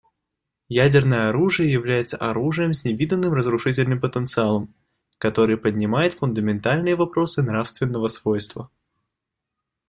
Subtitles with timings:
[0.69, 4.73] Ядерное оружие является оружием с невиданным разрушительным потенциалом,
[5.19, 8.71] который поднимает фундаментальные вопросы нравственного свойства.